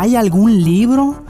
[0.00, 1.24] ¿Hay algún libro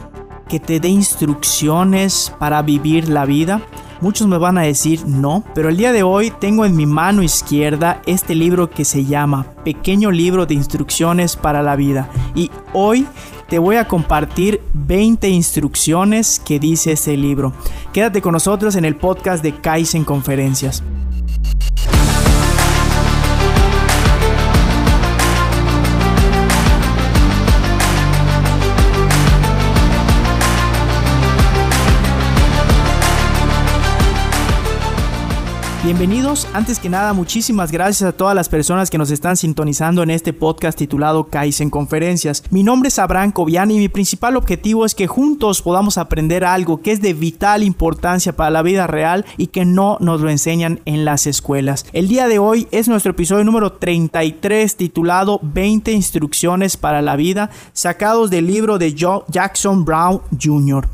[0.47, 3.63] que te dé instrucciones para vivir la vida?
[4.03, 7.23] Muchos me van a decir no, pero el día de hoy tengo en mi mano
[7.23, 12.11] izquierda este libro que se llama Pequeño libro de instrucciones para la vida.
[12.35, 13.07] Y hoy
[13.49, 17.55] te voy a compartir 20 instrucciones que dice este libro.
[17.95, 20.83] Quédate con nosotros en el podcast de Kaizen Conferencias.
[35.89, 40.11] Bienvenidos, antes que nada muchísimas gracias a todas las personas que nos están sintonizando en
[40.11, 42.43] este podcast titulado Kaizen Conferencias.
[42.51, 46.83] Mi nombre es Abraham Cobian y mi principal objetivo es que juntos podamos aprender algo
[46.83, 50.81] que es de vital importancia para la vida real y que no nos lo enseñan
[50.85, 51.87] en las escuelas.
[51.95, 57.49] El día de hoy es nuestro episodio número 33 titulado 20 instrucciones para la vida
[57.73, 60.87] sacados del libro de Joe Jackson Brown Jr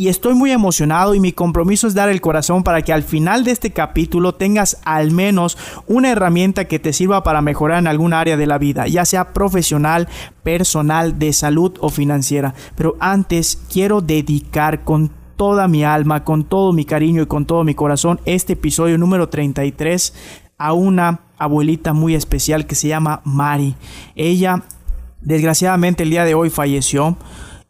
[0.00, 3.42] y estoy muy emocionado y mi compromiso es dar el corazón para que al final
[3.42, 8.12] de este capítulo tengas al menos una herramienta que te sirva para mejorar en algún
[8.12, 10.08] área de la vida, ya sea profesional,
[10.44, 12.54] personal, de salud o financiera.
[12.76, 17.64] Pero antes quiero dedicar con toda mi alma, con todo mi cariño y con todo
[17.64, 20.14] mi corazón este episodio número 33
[20.58, 23.74] a una abuelita muy especial que se llama Mari.
[24.14, 24.62] Ella
[25.22, 27.16] desgraciadamente el día de hoy falleció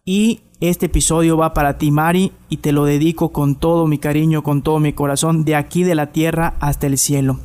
[0.04, 4.42] y este episodio va para ti, Mari, y te lo dedico con todo mi cariño,
[4.42, 7.38] con todo mi corazón, de aquí de la tierra hasta el cielo.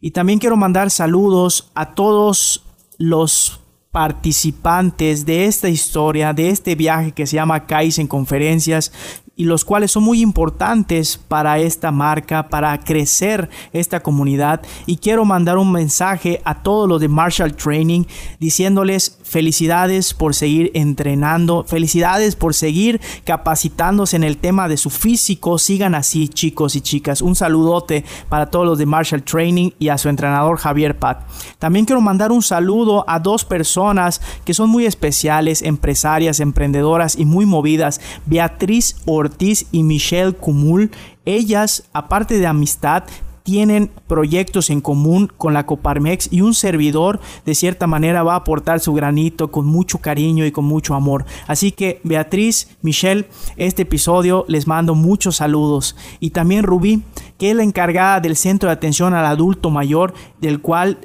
[0.00, 2.64] Y también quiero mandar saludos a todos
[2.98, 8.92] los participantes de esta historia, de este viaje que se llama Kaizen Conferencias
[9.36, 14.62] y los cuales son muy importantes para esta marca, para crecer esta comunidad.
[14.86, 18.04] Y quiero mandar un mensaje a todos los de Marshall Training
[18.38, 21.64] diciéndoles Felicidades por seguir entrenando.
[21.64, 25.56] Felicidades por seguir capacitándose en el tema de su físico.
[25.56, 27.22] Sigan así, chicos y chicas.
[27.22, 31.22] Un saludote para todos los de Marshall Training y a su entrenador Javier Pat.
[31.58, 37.24] También quiero mandar un saludo a dos personas que son muy especiales, empresarias, emprendedoras y
[37.24, 38.02] muy movidas.
[38.26, 40.90] Beatriz Ortiz y Michelle Cumul.
[41.24, 43.04] Ellas, aparte de amistad,
[43.42, 48.36] tienen proyectos en común con la Coparmex y un servidor de cierta manera va a
[48.36, 51.24] aportar su granito con mucho cariño y con mucho amor.
[51.46, 57.02] Así que Beatriz, Michelle, este episodio les mando muchos saludos y también Rubí,
[57.38, 60.98] que es la encargada del centro de atención al adulto mayor, del cual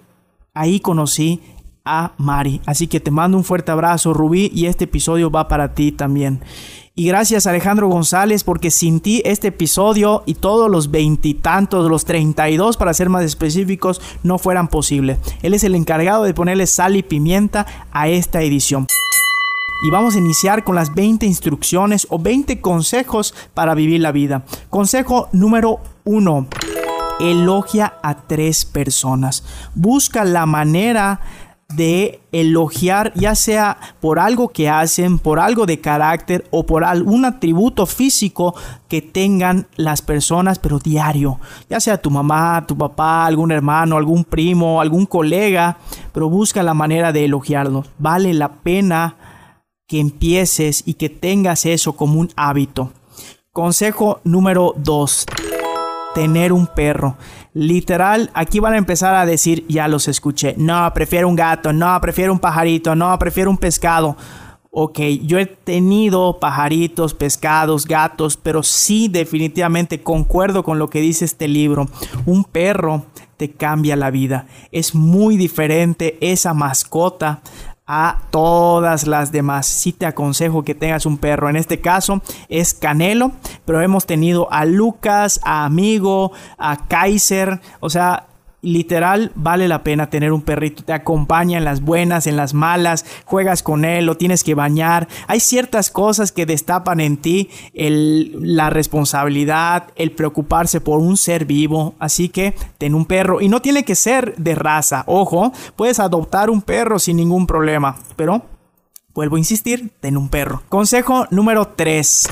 [0.53, 1.41] ahí conocí
[1.85, 2.61] a Mari.
[2.65, 6.41] Así que te mando un fuerte abrazo, Rubí, y este episodio va para ti también.
[6.99, 12.49] Y gracias Alejandro González porque sin ti este episodio y todos los veintitantos, los treinta
[12.49, 15.19] y dos para ser más específicos, no fueran posibles.
[15.43, 18.87] Él es el encargado de ponerle sal y pimienta a esta edición.
[19.85, 24.43] Y vamos a iniciar con las 20 instrucciones o 20 consejos para vivir la vida.
[24.71, 26.47] Consejo número uno.
[27.19, 29.43] Elogia a tres personas.
[29.75, 31.19] Busca la manera
[31.75, 37.25] de elogiar, ya sea por algo que hacen, por algo de carácter o por algún
[37.25, 38.55] atributo físico
[38.87, 41.39] que tengan las personas, pero diario,
[41.69, 45.77] ya sea tu mamá, tu papá, algún hermano, algún primo, algún colega,
[46.13, 47.89] pero busca la manera de elogiarlos.
[47.97, 49.15] Vale la pena
[49.87, 52.91] que empieces y que tengas eso como un hábito.
[53.51, 55.25] Consejo número 2
[56.17, 57.15] tener un perro.
[57.57, 61.99] Literal, aquí van a empezar a decir, ya los escuché, no, prefiero un gato, no,
[61.99, 64.15] prefiero un pajarito, no, prefiero un pescado.
[64.69, 71.25] Ok, yo he tenido pajaritos, pescados, gatos, pero sí definitivamente concuerdo con lo que dice
[71.25, 71.87] este libro.
[72.27, 73.05] Un perro
[73.37, 74.45] te cambia la vida.
[74.71, 77.41] Es muy diferente esa mascota
[77.87, 79.65] a todas las demás.
[79.65, 81.49] Si te aconsejo que tengas un perro.
[81.49, 83.31] En este caso es Canelo,
[83.65, 87.61] pero hemos tenido a Lucas, a Amigo, a Kaiser.
[87.79, 88.26] O sea,
[88.67, 90.83] literal vale la pena tener un perrito.
[90.83, 95.07] Te acompaña en las buenas, en las malas, juegas con él, lo tienes que bañar.
[95.27, 101.95] Hay ciertas cosas que destapan en ti la responsabilidad, el preocuparse por un ser vivo.
[101.99, 105.03] Así que ten un perro y no tiene que ser de raza.
[105.07, 108.43] Ojo, puedes adoptar un perro sin ningún problema, pero
[109.13, 110.63] vuelvo a insistir, ten un perro.
[110.69, 112.27] Consejo número 3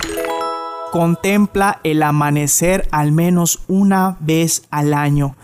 [0.96, 5.36] contempla el amanecer al menos una vez al año.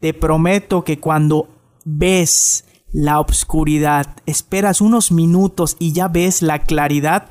[0.00, 1.48] Te prometo que cuando
[1.84, 7.30] ves la oscuridad, esperas unos minutos y ya ves la claridad,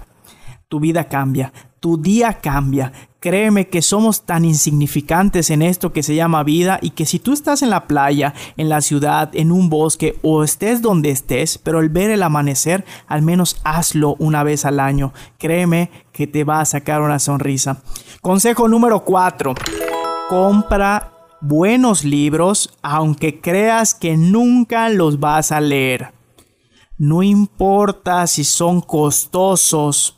[0.67, 2.91] tu vida cambia, tu día cambia.
[3.19, 7.33] Créeme que somos tan insignificantes en esto que se llama vida y que si tú
[7.33, 11.79] estás en la playa, en la ciudad, en un bosque o estés donde estés, pero
[11.79, 15.13] al ver el amanecer, al menos hazlo una vez al año.
[15.39, 17.81] Créeme que te va a sacar una sonrisa.
[18.21, 19.55] Consejo número 4.
[20.29, 26.13] Compra buenos libros aunque creas que nunca los vas a leer.
[26.97, 30.17] No importa si son costosos.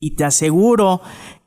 [0.00, 1.00] Y te aseguro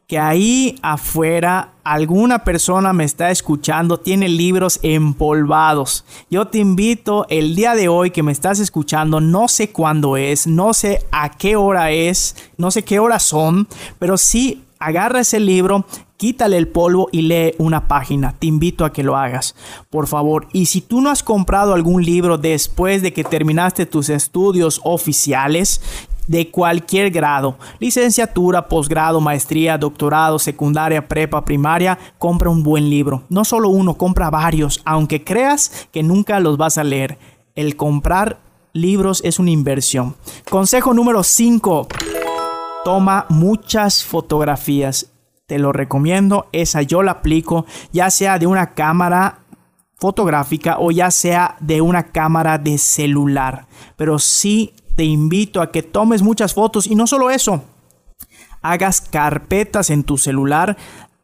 [0.07, 6.05] que ahí afuera alguna persona me está escuchando, tiene libros empolvados.
[6.29, 10.45] Yo te invito el día de hoy que me estás escuchando, no sé cuándo es,
[10.45, 13.67] no sé a qué hora es, no sé qué horas son,
[13.97, 15.85] pero sí agarra ese libro,
[16.17, 18.35] quítale el polvo y lee una página.
[18.37, 19.55] Te invito a que lo hagas,
[19.89, 20.47] por favor.
[20.53, 25.81] Y si tú no has comprado algún libro después de que terminaste tus estudios oficiales,
[26.27, 33.23] de cualquier grado, licenciatura, posgrado, maestría, doctorado, secundaria, prepa, primaria, compra un buen libro.
[33.29, 37.17] No solo uno, compra varios, aunque creas que nunca los vas a leer.
[37.55, 38.39] El comprar
[38.73, 40.15] libros es una inversión.
[40.49, 41.87] Consejo número 5.
[42.85, 45.11] Toma muchas fotografías.
[45.47, 49.39] Te lo recomiendo, esa yo la aplico, ya sea de una cámara
[49.95, 53.65] fotográfica o ya sea de una cámara de celular.
[53.97, 57.63] Pero sí te invito a que tomes muchas fotos y no solo eso,
[58.61, 60.77] hagas carpetas en tu celular,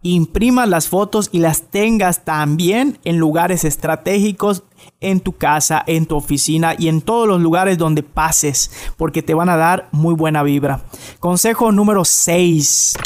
[0.04, 4.64] imprimas las fotos y las tengas también en lugares estratégicos
[5.00, 9.34] en tu casa, en tu oficina y en todos los lugares donde pases, porque te
[9.34, 10.82] van a dar muy buena vibra.
[11.20, 12.98] Consejo número 6.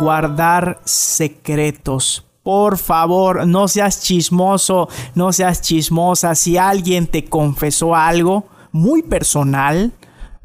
[0.00, 2.26] Guardar secretos.
[2.42, 6.34] Por favor, no seas chismoso, no seas chismosa.
[6.34, 9.92] Si alguien te confesó algo, muy personal,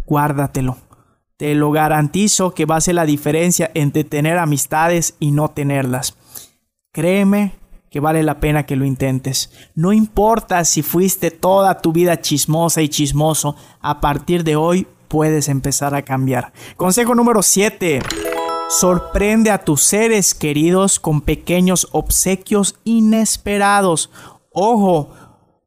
[0.06, 0.78] guárdatelo.
[1.42, 6.16] Te lo garantizo que va a ser la diferencia entre tener amistades y no tenerlas.
[6.94, 7.56] Créeme
[7.90, 9.52] que vale la pena que lo intentes.
[9.74, 15.50] No importa si fuiste toda tu vida chismosa y chismoso, a partir de hoy puedes
[15.50, 16.54] empezar a cambiar.
[16.76, 18.04] Consejo número 7.
[18.70, 24.12] Sorprende a tus seres queridos con pequeños obsequios inesperados.
[24.52, 25.10] Ojo,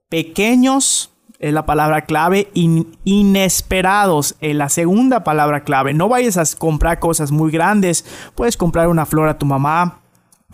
[0.08, 5.92] pequeños es la palabra clave, inesperados es la segunda palabra clave.
[5.92, 8.04] No vayas a comprar cosas muy grandes.
[8.34, 10.00] Puedes comprar una flor a tu mamá,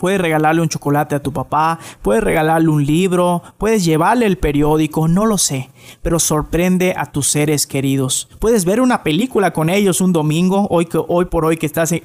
[0.01, 5.07] Puedes regalarle un chocolate a tu papá, puedes regalarle un libro, puedes llevarle el periódico,
[5.07, 5.69] no lo sé,
[6.01, 8.27] pero sorprende a tus seres queridos.
[8.39, 12.01] Puedes ver una película con ellos un domingo, hoy, hoy por hoy que estás en,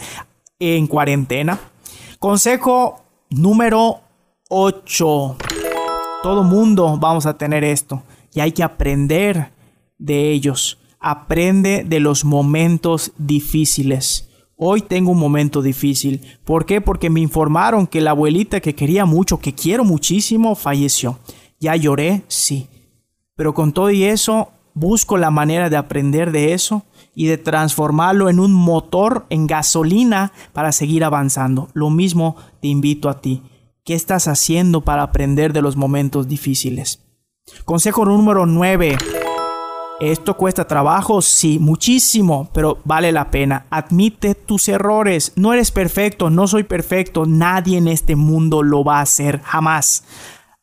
[0.59, 1.59] en cuarentena.
[2.19, 4.01] Consejo número
[4.51, 5.37] 8.
[6.23, 8.03] Todo mundo vamos a tener esto
[8.37, 9.51] y hay que aprender
[9.99, 10.79] de ellos.
[11.01, 14.29] Aprende de los momentos difíciles.
[14.57, 16.21] Hoy tengo un momento difícil.
[16.45, 16.83] ¿Por qué?
[16.83, 21.19] Porque me informaron que la abuelita que quería mucho, que quiero muchísimo, falleció.
[21.61, 22.69] Ya lloré, sí.
[23.37, 26.85] Pero con todo y eso, busco la manera de aprender de eso
[27.15, 31.71] y de transformarlo en un motor, en gasolina, para seguir avanzando.
[31.73, 33.43] Lo mismo te invito a ti.
[33.83, 37.06] ¿Qué estás haciendo para aprender de los momentos difíciles?
[37.65, 38.97] Consejo número 9.
[40.01, 43.67] Esto cuesta trabajo, sí, muchísimo, pero vale la pena.
[43.71, 45.33] Admite tus errores.
[45.37, 47.25] No eres perfecto, no soy perfecto.
[47.25, 50.05] Nadie en este mundo lo va a hacer, jamás.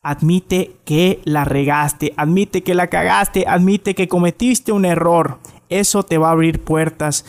[0.02, 5.40] Admite que la regaste, admite que la cagaste, admite que cometiste un error.
[5.70, 7.24] Eso te va a abrir puertas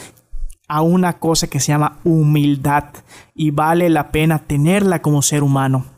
[0.67, 2.85] a una cosa que se llama humildad
[3.33, 5.94] y vale la pena tenerla como ser humano.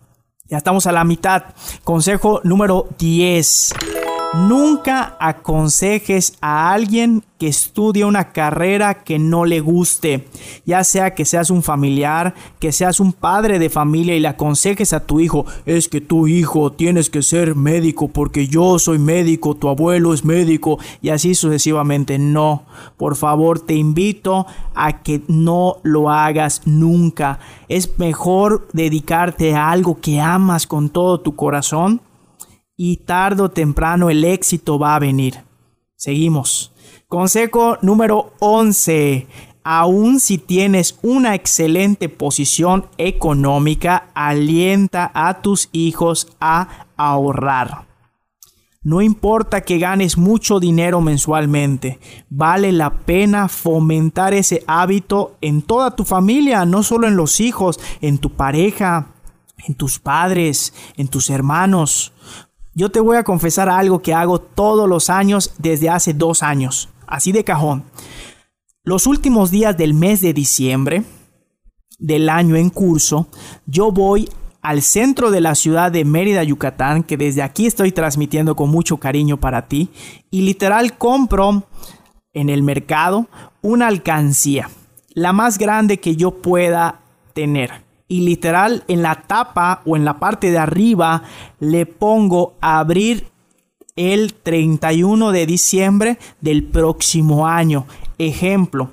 [0.50, 1.44] Ya estamos a la mitad.
[1.84, 3.97] Consejo número 10.
[4.46, 10.28] Nunca aconsejes a alguien que estudie una carrera que no le guste,
[10.64, 14.94] ya sea que seas un familiar, que seas un padre de familia y le aconsejes
[14.94, 19.56] a tu hijo, es que tu hijo tienes que ser médico porque yo soy médico,
[19.56, 22.20] tu abuelo es médico y así sucesivamente.
[22.20, 22.64] No,
[22.96, 27.40] por favor te invito a que no lo hagas nunca.
[27.70, 32.02] Es mejor dedicarte a algo que amas con todo tu corazón
[32.78, 35.44] y tarde o temprano el éxito va a venir.
[35.96, 36.72] Seguimos.
[37.10, 39.28] Consejo número 11.
[39.64, 47.88] Aun si tienes una excelente posición económica, alienta a tus hijos a ahorrar.
[48.84, 55.94] No importa que ganes mucho dinero mensualmente, vale la pena fomentar ese hábito en toda
[55.96, 59.08] tu familia, no solo en los hijos, en tu pareja,
[59.58, 62.14] en tus padres, en tus hermanos.
[62.78, 66.90] Yo te voy a confesar algo que hago todos los años desde hace dos años,
[67.08, 67.86] así de cajón.
[68.84, 71.04] Los últimos días del mes de diciembre,
[71.98, 73.30] del año en curso,
[73.66, 74.30] yo voy
[74.62, 78.98] al centro de la ciudad de Mérida, Yucatán, que desde aquí estoy transmitiendo con mucho
[78.98, 79.90] cariño para ti,
[80.30, 81.64] y literal compro
[82.32, 83.26] en el mercado
[83.64, 84.70] una alcancía,
[85.16, 87.00] la más grande que yo pueda
[87.34, 87.87] tener.
[88.08, 91.24] Y literal en la tapa o en la parte de arriba
[91.60, 93.28] le pongo abrir
[93.98, 97.86] el 31 de diciembre del próximo año.
[98.18, 98.92] Ejemplo,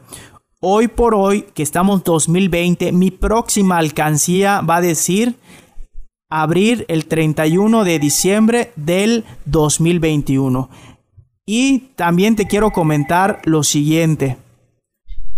[0.61, 5.37] hoy por hoy que estamos 2020, mi próxima alcancía va a decir
[6.31, 10.69] abrir el 31 de diciembre del 2021.
[11.47, 14.39] Y también te quiero comentar lo siguiente.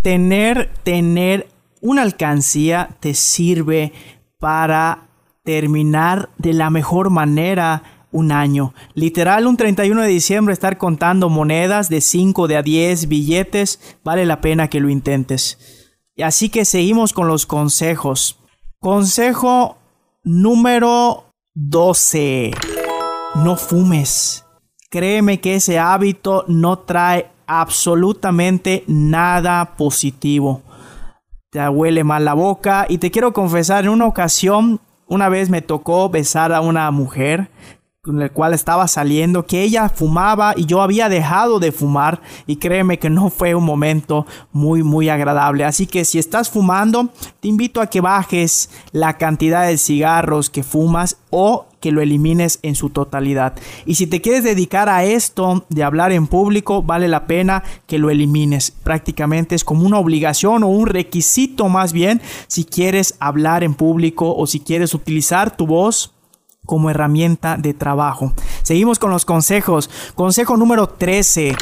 [0.02, 1.49] Tener, tener
[1.87, 3.93] una alcancía te sirve
[4.40, 5.09] para
[5.45, 8.75] terminar de la mejor manera un año.
[8.95, 14.26] Literal, un 31 de diciembre estar contando monedas de 5, de a 10, billetes, vale
[14.26, 15.95] la pena que lo intentes.
[16.21, 18.40] Así que seguimos con los consejos.
[18.81, 19.78] Consejo
[20.25, 22.50] número 12.
[23.37, 24.45] No fumes.
[24.90, 30.62] Créeme que ese hábito no trae absolutamente nada positivo.
[31.56, 32.84] Te huele mal la boca.
[32.86, 37.48] Y te quiero confesar, en una ocasión, una vez me tocó besar a una mujer
[38.06, 42.56] con el cual estaba saliendo, que ella fumaba y yo había dejado de fumar y
[42.56, 45.64] créeme que no fue un momento muy muy agradable.
[45.64, 47.10] Así que si estás fumando,
[47.40, 52.58] te invito a que bajes la cantidad de cigarros que fumas o que lo elimines
[52.62, 53.54] en su totalidad.
[53.84, 57.98] Y si te quieres dedicar a esto de hablar en público, vale la pena que
[57.98, 58.70] lo elimines.
[58.70, 64.34] Prácticamente es como una obligación o un requisito más bien si quieres hablar en público
[64.34, 66.15] o si quieres utilizar tu voz
[66.66, 68.32] como herramienta de trabajo.
[68.62, 69.88] Seguimos con los consejos.
[70.14, 71.56] Consejo número 13.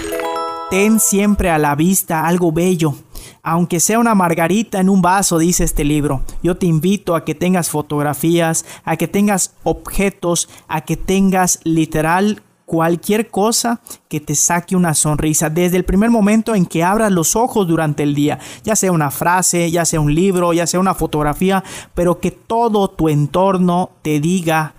[0.70, 2.94] Ten siempre a la vista algo bello.
[3.42, 7.34] Aunque sea una margarita en un vaso, dice este libro, yo te invito a que
[7.34, 14.76] tengas fotografías, a que tengas objetos, a que tengas literal cualquier cosa que te saque
[14.76, 18.76] una sonrisa desde el primer momento en que abras los ojos durante el día, ya
[18.76, 21.62] sea una frase, ya sea un libro, ya sea una fotografía,
[21.94, 24.74] pero que todo tu entorno te diga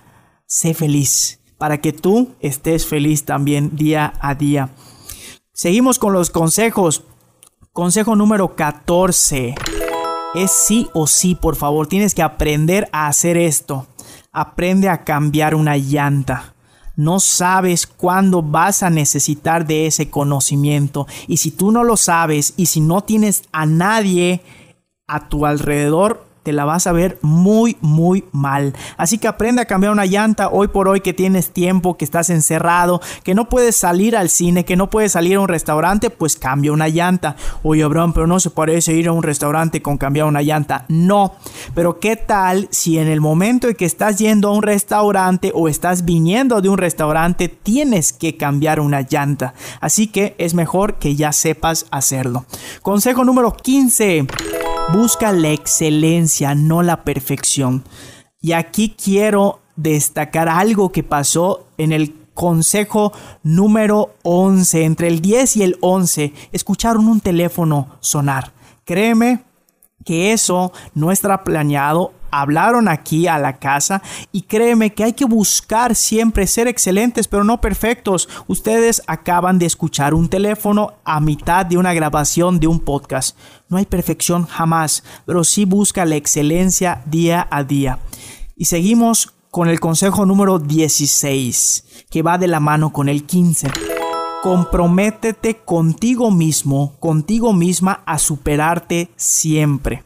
[0.48, 4.70] sé feliz, para que tú estés feliz también día a día.
[5.54, 7.04] Seguimos con los consejos.
[7.72, 9.56] Consejo número 14.
[10.36, 11.88] Es sí o sí, por favor.
[11.88, 13.88] Tienes que aprender a hacer esto.
[14.32, 16.56] Aprende a cambiar una llanta.
[16.98, 21.08] No sabes cuándo vas a necesitar de ese conocimiento.
[21.28, 24.42] Y si tú no lo sabes y si no tienes a nadie
[25.08, 28.76] a tu alrededor, te la vas a ver muy, muy mal.
[28.98, 32.30] Así que aprende a cambiar una llanta hoy por hoy que tienes tiempo, que estás
[32.30, 36.36] encerrado, que no puedes salir al cine, que no puedes salir a un restaurante, pues
[36.36, 37.36] cambia una llanta.
[37.64, 40.86] Oye, Abraham, pero no se parece ir a un restaurante con cambiar una llanta.
[40.88, 41.34] No,
[41.74, 45.68] pero ¿qué tal si en el momento en que estás yendo a un restaurante o
[45.68, 49.56] estás viniendo de un restaurante tienes que cambiar una llanta?
[49.82, 52.46] Así que es mejor que ya sepas hacerlo.
[52.84, 54.28] Consejo número 15.
[54.94, 57.84] Busca la excelencia, no la perfección.
[58.40, 63.12] Y aquí quiero destacar algo que pasó en el consejo
[63.44, 64.86] número 11.
[64.86, 68.54] Entre el 10 y el 11 escucharon un teléfono sonar.
[68.86, 69.44] Créeme
[70.06, 74.02] que eso no está planeado hablaron aquí a la casa
[74.32, 78.30] y créeme que hay que buscar siempre ser excelentes pero no perfectos.
[78.48, 83.38] Ustedes acaban de escuchar un teléfono a mitad de una grabación de un podcast.
[83.70, 88.00] No hay perfección jamás, pero sí busca la excelencia día a día.
[88.56, 93.70] Y seguimos con el consejo número 16, que va de la mano con el 15
[94.46, 100.04] comprométete contigo mismo, contigo misma a superarte siempre.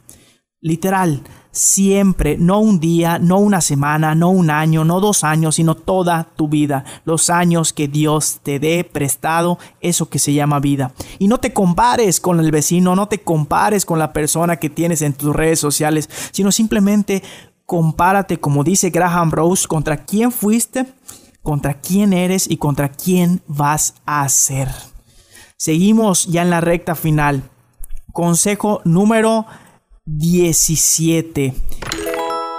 [0.62, 1.24] Literal,
[1.60, 6.30] siempre, no un día, no una semana, no un año, no dos años, sino toda
[6.36, 10.94] tu vida, los años que Dios te dé prestado, eso que se llama vida.
[11.20, 15.02] Y no te compares con el vecino, no te compares con la persona que tienes
[15.02, 17.24] en tus redes sociales, sino simplemente
[17.66, 20.86] compárate, como dice Graham Rose, contra quién fuiste,
[21.44, 24.70] contra quién eres y contra quién vas a ser.
[25.58, 27.44] Seguimos ya en la recta final.
[28.14, 29.46] Consejo número
[30.18, 31.54] 17.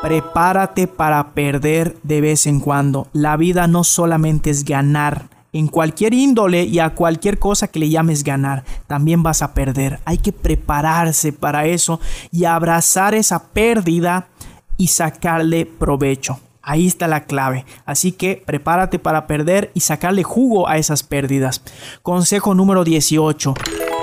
[0.02, 3.08] Prepárate para perder de vez en cuando.
[3.12, 5.28] La vida no solamente es ganar.
[5.52, 9.98] En cualquier índole y a cualquier cosa que le llames ganar, también vas a perder.
[10.04, 11.98] Hay que prepararse para eso
[12.30, 14.28] y abrazar esa pérdida
[14.76, 16.38] y sacarle provecho.
[16.62, 17.64] Ahí está la clave.
[17.84, 21.62] Así que prepárate para perder y sacarle jugo a esas pérdidas.
[22.02, 23.54] Consejo número 18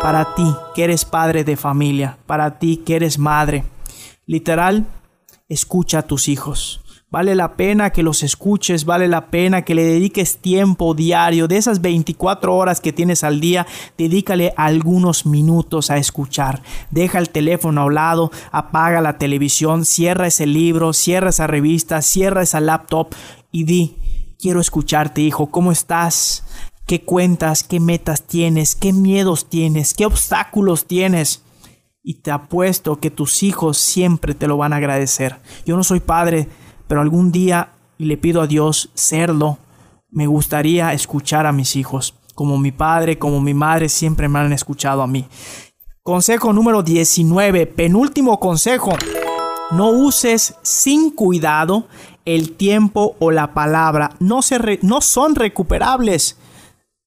[0.08, 3.66] para ti que eres padre de familia, para ti que eres madre.
[4.26, 4.86] Literal,
[5.50, 6.80] escucha a tus hijos.
[7.10, 11.50] Vale la pena que los escuches, vale la pena que le dediques tiempo diario.
[11.50, 16.64] De esas 24 horas que tienes al día, dedícale algunos minutos a escuchar.
[16.90, 22.02] Deja el teléfono a un lado, apaga la televisión, cierra ese libro, cierra esa revista,
[22.02, 23.14] cierra esa laptop
[23.52, 23.98] y di,
[24.40, 26.46] quiero escucharte hijo, ¿cómo estás?
[26.88, 27.63] ¿Qué cuentas?
[27.63, 28.75] ¿Qué metas tienes?
[28.75, 29.94] ¿Qué miedos tienes?
[29.94, 31.44] ¿Qué obstáculos tienes?
[32.01, 35.36] Y te apuesto que tus hijos siempre te lo van a agradecer.
[35.65, 36.48] Yo no soy padre
[36.88, 39.58] pero algún día, y le pido a Dios serlo,
[40.10, 44.53] me gustaría escuchar a mis hijos, como mi padre, como mi madre siempre me han
[44.53, 45.27] escuchado a mí.
[46.01, 48.94] Consejo número 19, penúltimo consejo.
[49.72, 51.88] No uses sin cuidado
[52.24, 54.12] el tiempo o la palabra.
[54.20, 56.38] No, se no son recuperables.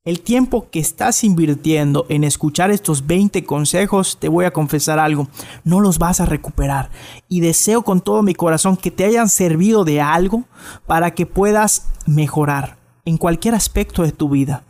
[0.02, 5.28] El tiempo que estás invirtiendo en escuchar estos 20 consejos, te voy a confesar algo,
[5.62, 6.88] no los vas a recuperar.
[7.28, 10.45] Y deseo con todo mi corazón que te hayan servido de algo
[10.87, 14.64] para que puedas mejorar en cualquier aspecto de tu vida,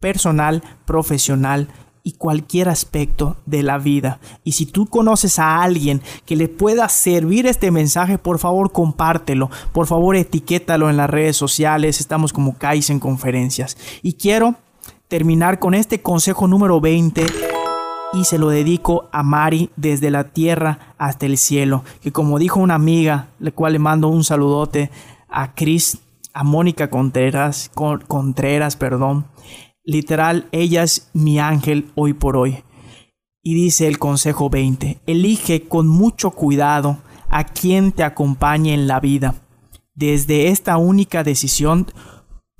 [0.00, 1.68] personal, profesional
[2.02, 4.18] y cualquier aspecto de la vida.
[4.44, 9.50] Y si tú conoces a alguien que le pueda servir este mensaje, por favor compártelo,
[9.72, 13.76] por favor etiquétalo en las redes sociales, estamos como Kaizen Conferencias.
[14.00, 14.56] Y quiero
[15.10, 17.26] terminar con este consejo número 20
[18.12, 22.60] y se lo dedico a Mari desde la tierra hasta el cielo, que como dijo
[22.60, 24.88] una amiga, la cual le mando un saludote
[25.28, 25.98] a Cris,
[26.32, 29.26] a Mónica Contreras, Contreras, perdón.
[29.82, 32.62] Literal, ella es mi ángel hoy por hoy.
[33.42, 36.98] Y dice el consejo 20, elige con mucho cuidado
[37.28, 39.34] a quien te acompañe en la vida.
[39.92, 41.88] Desde esta única decisión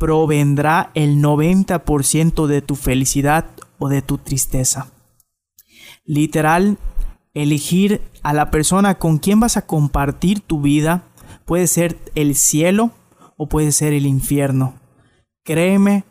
[0.00, 3.44] provendrá el 90% de tu felicidad
[3.78, 4.90] o de tu tristeza.
[6.06, 6.78] Literal,
[7.34, 11.04] elegir a la persona con quien vas a compartir tu vida
[11.44, 12.92] puede ser el cielo
[13.36, 14.74] o puede ser el infierno.
[15.44, 16.04] Créeme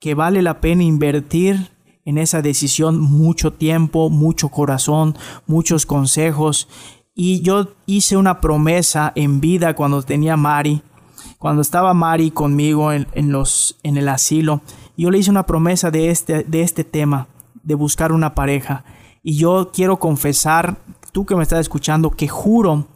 [0.00, 1.70] que vale la pena invertir
[2.06, 6.66] en esa decisión mucho tiempo, mucho corazón, muchos consejos.
[7.14, 10.82] Y yo hice una promesa en vida cuando tenía Mari
[11.38, 14.62] cuando estaba Mari conmigo en, los, en el asilo,
[14.96, 17.28] yo le hice una promesa de este, de este tema,
[17.62, 18.84] de buscar una pareja.
[19.22, 20.76] Y yo quiero confesar,
[21.12, 22.86] tú que me estás escuchando, que juro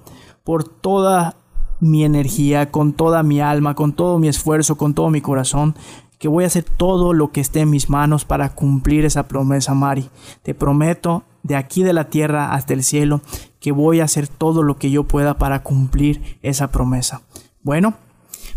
[0.44, 1.36] por toda
[1.80, 5.74] mi energía, con toda mi alma, con todo mi esfuerzo, con todo mi corazón,
[6.18, 9.74] que voy a hacer todo lo que esté en mis manos para cumplir esa promesa,
[9.74, 10.10] Mari.
[10.42, 13.20] Te prometo, de aquí de la tierra hasta el cielo,
[13.60, 17.22] que voy a hacer todo lo que yo pueda para cumplir esa promesa.
[17.62, 17.94] Bueno,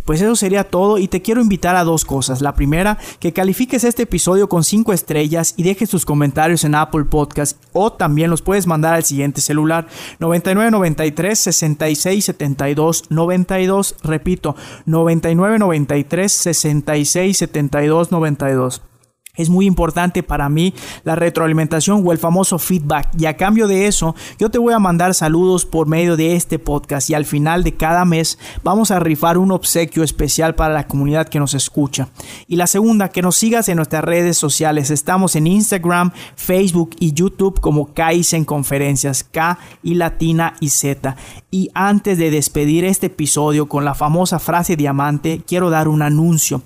[0.05, 2.41] pues eso sería todo y te quiero invitar a dos cosas.
[2.41, 7.05] La primera, que califiques este episodio con 5 estrellas y dejes tus comentarios en Apple
[7.05, 9.87] Podcast o también los puedes mandar al siguiente celular
[10.19, 13.95] 9993 66 72 92.
[14.03, 18.90] Repito, 9993 66 72 92.
[19.35, 23.87] Es muy importante para mí la retroalimentación o el famoso feedback y a cambio de
[23.87, 27.63] eso yo te voy a mandar saludos por medio de este podcast y al final
[27.63, 32.09] de cada mes vamos a rifar un obsequio especial para la comunidad que nos escucha.
[32.47, 34.91] Y la segunda, que nos sigas en nuestras redes sociales.
[34.91, 41.15] Estamos en Instagram, Facebook y YouTube como Kaizen Conferencias, K y Latina y Z.
[41.49, 46.61] Y antes de despedir este episodio con la famosa frase diamante, quiero dar un anuncio.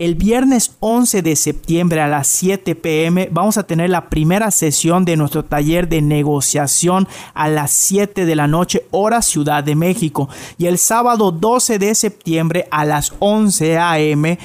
[0.00, 5.04] El viernes 11 de septiembre a las 7 pm vamos a tener la primera sesión
[5.04, 10.28] de nuestro taller de negociación a las 7 de la noche hora Ciudad de México.
[10.56, 14.36] Y el sábado 12 de septiembre a las 11 am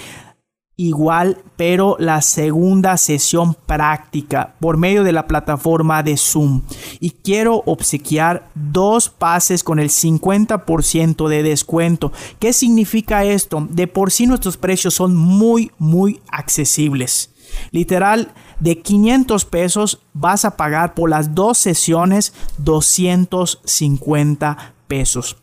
[0.76, 6.64] igual, pero la segunda sesión práctica por medio de la plataforma de Zoom.
[7.00, 12.12] Y quiero obsequiar dos pases con el 50% de descuento.
[12.40, 13.68] ¿Qué significa esto?
[13.70, 17.30] De por sí nuestros precios son muy, muy accesibles.
[17.72, 25.38] Literal, de 500 pesos vas a pagar por las dos sesiones 250 pesos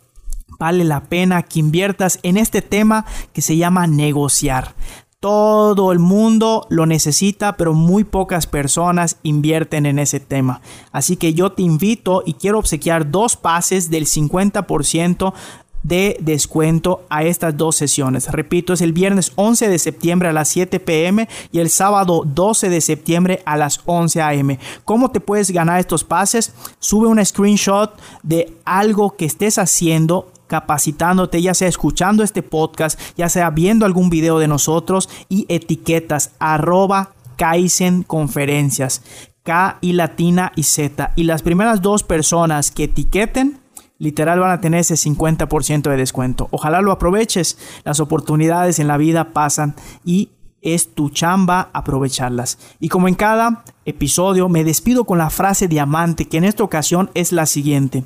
[0.59, 4.75] vale la pena que inviertas en este tema que se llama negociar.
[5.21, 10.63] Todo el mundo lo necesita, pero muy pocas personas invierten en ese tema.
[10.93, 15.35] Así que yo te invito y quiero obsequiar dos pases del 50%
[15.83, 18.33] de descuento a estas dos sesiones.
[18.33, 22.71] Repito, es el viernes 11 de septiembre a las 7 pm y el sábado 12
[22.71, 24.57] de septiembre a las 11 am.
[24.87, 26.55] ¿Cómo te puedes ganar estos pases?
[26.79, 33.29] Sube un screenshot de algo que estés haciendo capacitándote, ya sea escuchando este podcast, ya
[33.29, 39.03] sea viendo algún video de nosotros y etiquetas arroba Kaizen Conferencias,
[39.45, 41.13] K y latina y Z.
[41.15, 43.61] Y las primeras dos personas que etiqueten
[43.99, 46.49] literal van a tener ese 50% de descuento.
[46.51, 47.57] Ojalá lo aproveches.
[47.85, 50.31] Las oportunidades en la vida pasan y
[50.63, 52.59] es tu chamba aprovecharlas.
[52.81, 57.09] Y como en cada episodio, me despido con la frase diamante, que en esta ocasión
[57.15, 58.05] es la siguiente.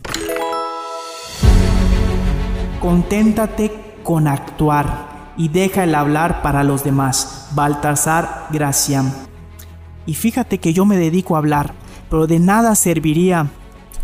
[2.85, 7.49] Conténtate con actuar y deja el hablar para los demás.
[7.55, 9.11] Baltasar Gracián.
[10.05, 11.73] Y fíjate que yo me dedico a hablar,
[12.11, 13.49] pero de nada serviría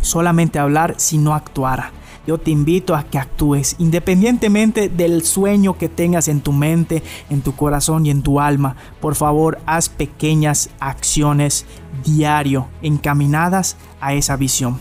[0.00, 1.92] solamente hablar si no actuara.
[2.26, 7.42] Yo te invito a que actúes, independientemente del sueño que tengas en tu mente, en
[7.42, 8.76] tu corazón y en tu alma.
[9.02, 11.66] Por favor, haz pequeñas acciones
[12.02, 14.80] diario encaminadas a esa visión.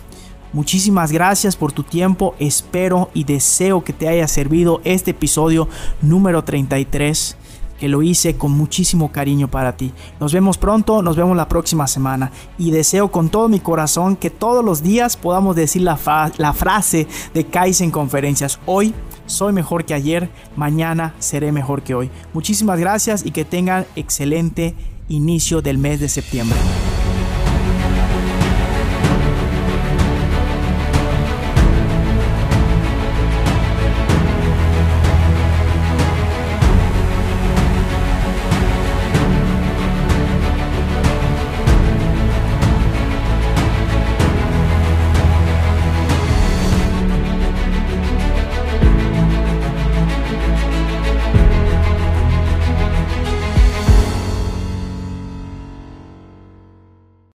[0.52, 5.68] Muchísimas gracias por tu tiempo, espero y deseo que te haya servido este episodio
[6.02, 7.38] número 33
[7.80, 9.94] que lo hice con muchísimo cariño para ti.
[10.20, 14.30] Nos vemos pronto, nos vemos la próxima semana y deseo con todo mi corazón que
[14.30, 18.60] todos los días podamos decir la, frase de Kaizen Conferencias.
[18.66, 18.94] Hoy
[19.28, 22.10] soy mejor que ayer, mañana seré mejor que hoy.
[22.34, 24.76] Muchísimas gracias y que tengan excelente
[25.08, 26.58] inicio del mes de septiembre.